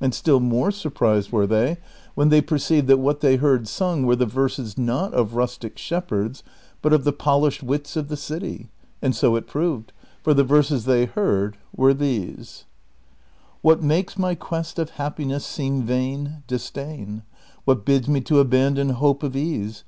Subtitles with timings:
[0.00, 1.76] And still more sur prised were they
[2.14, 6.42] when they perceived that what they heard sung were the verses not of rustic shepherds,
[6.80, 8.68] but of the polished wits of the city;^
[9.02, 9.92] and so it proved,
[10.22, 12.68] for the verses they heard were these:^
[13.60, 16.42] What makes my quest of happiness seem vain?
[16.46, 17.24] Disdain.
[17.68, 19.84] AVhat bids me to abandon hope of ease